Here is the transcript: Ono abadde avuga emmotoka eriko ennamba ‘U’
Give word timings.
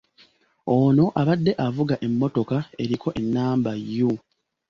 Ono 0.75 1.05
abadde 1.21 1.51
avuga 1.67 1.95
emmotoka 2.07 2.57
eriko 2.83 3.07
ennamba 3.19 3.69
‘U’ 4.09 4.11